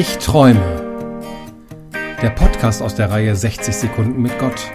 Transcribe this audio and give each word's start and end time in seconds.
Ich 0.00 0.18
träume. 0.18 1.90
Der 2.22 2.30
Podcast 2.30 2.82
aus 2.82 2.94
der 2.94 3.10
Reihe 3.10 3.34
60 3.34 3.74
Sekunden 3.74 4.22
mit 4.22 4.38
Gott 4.38 4.70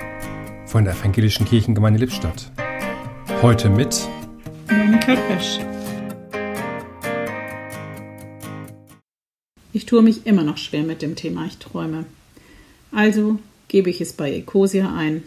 von 0.66 0.84
der 0.84 0.96
Evangelischen 0.96 1.46
Kirchengemeinde 1.46 1.98
Lippstadt. 2.02 2.52
Heute 3.42 3.70
mit 3.70 4.02
Monika 4.70 5.16
Pesch. 5.16 5.62
Ich 9.72 9.86
tue 9.86 10.02
mich 10.02 10.26
immer 10.26 10.44
noch 10.44 10.58
schwer 10.58 10.84
mit 10.84 11.02
dem 11.02 11.16
Thema 11.16 11.46
Ich 11.46 11.58
träume. 11.58 12.04
Also 12.92 13.40
gebe 13.70 13.90
ich 13.90 14.02
es 14.02 14.12
bei 14.12 14.30
Ecosia 14.30 14.94
ein 14.94 15.24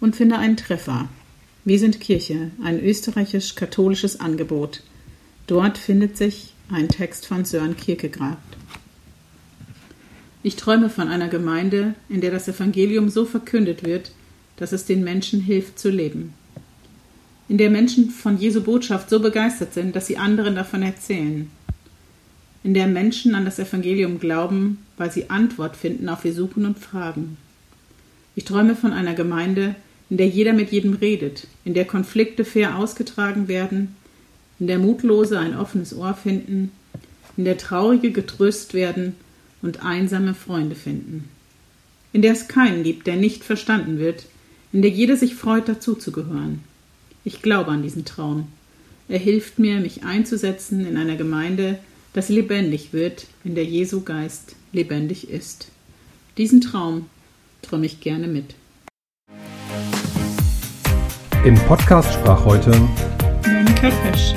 und 0.00 0.16
finde 0.16 0.38
einen 0.38 0.56
Treffer. 0.56 1.08
Wir 1.64 1.78
sind 1.78 2.00
Kirche, 2.00 2.50
ein 2.64 2.82
österreichisch-katholisches 2.82 4.18
Angebot. 4.18 4.82
Dort 5.46 5.78
findet 5.78 6.16
sich 6.16 6.52
ein 6.68 6.88
Text 6.88 7.26
von 7.26 7.44
Sören 7.44 7.76
Kierkegaard. 7.76 8.57
Ich 10.42 10.56
träume 10.56 10.88
von 10.88 11.08
einer 11.08 11.28
Gemeinde, 11.28 11.94
in 12.08 12.20
der 12.20 12.30
das 12.30 12.46
Evangelium 12.46 13.08
so 13.08 13.24
verkündet 13.24 13.84
wird, 13.84 14.12
dass 14.56 14.72
es 14.72 14.84
den 14.84 15.02
Menschen 15.02 15.40
hilft 15.40 15.78
zu 15.78 15.90
leben. 15.90 16.32
In 17.48 17.58
der 17.58 17.70
Menschen 17.70 18.10
von 18.10 18.38
Jesu 18.38 18.62
Botschaft 18.62 19.10
so 19.10 19.20
begeistert 19.20 19.74
sind, 19.74 19.96
dass 19.96 20.06
sie 20.06 20.16
anderen 20.16 20.54
davon 20.54 20.82
erzählen. 20.82 21.50
In 22.62 22.74
der 22.74 22.86
Menschen 22.86 23.34
an 23.34 23.44
das 23.44 23.58
Evangelium 23.58 24.20
glauben, 24.20 24.78
weil 24.96 25.10
sie 25.10 25.30
Antwort 25.30 25.76
finden 25.76 26.08
auf 26.08 26.24
ihr 26.24 26.34
Suchen 26.34 26.66
und 26.66 26.78
Fragen. 26.78 27.36
Ich 28.36 28.44
träume 28.44 28.76
von 28.76 28.92
einer 28.92 29.14
Gemeinde, 29.14 29.74
in 30.10 30.18
der 30.18 30.28
jeder 30.28 30.52
mit 30.52 30.70
jedem 30.70 30.94
redet, 30.94 31.46
in 31.64 31.74
der 31.74 31.84
Konflikte 31.84 32.44
fair 32.44 32.76
ausgetragen 32.76 33.48
werden, 33.48 33.96
in 34.60 34.66
der 34.66 34.78
Mutlose 34.78 35.38
ein 35.38 35.56
offenes 35.56 35.94
Ohr 35.94 36.14
finden, 36.14 36.70
in 37.36 37.44
der 37.44 37.58
Traurige 37.58 38.10
getröst 38.12 38.74
werden 38.74 39.14
und 39.62 39.82
einsame 39.82 40.34
Freunde 40.34 40.74
finden, 40.74 41.28
in 42.12 42.22
der 42.22 42.32
es 42.32 42.48
keinen 42.48 42.82
gibt, 42.82 43.06
der 43.06 43.16
nicht 43.16 43.44
verstanden 43.44 43.98
wird, 43.98 44.26
in 44.72 44.82
der 44.82 44.90
jeder 44.90 45.16
sich 45.16 45.34
freut, 45.34 45.68
dazuzugehören. 45.68 46.62
Ich 47.24 47.42
glaube 47.42 47.70
an 47.70 47.82
diesen 47.82 48.04
Traum. 48.04 48.48
Er 49.08 49.18
hilft 49.18 49.58
mir, 49.58 49.80
mich 49.80 50.04
einzusetzen 50.04 50.86
in 50.86 50.96
einer 50.96 51.16
Gemeinde, 51.16 51.78
dass 52.12 52.28
lebendig 52.28 52.92
wird, 52.92 53.26
in 53.44 53.54
der 53.54 53.64
Jesu 53.64 54.02
Geist 54.02 54.56
lebendig 54.72 55.30
ist. 55.30 55.68
Diesen 56.36 56.60
Traum 56.60 57.06
träume 57.62 57.86
ich 57.86 58.00
gerne 58.00 58.28
mit. 58.28 58.54
Im 61.44 61.54
Podcast 61.66 62.12
sprach 62.12 62.44
heute 62.44 62.70
Monika 63.46 63.90
Pesch. 63.90 64.34